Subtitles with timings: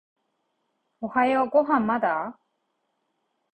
[0.99, 2.35] おはようご飯まだ？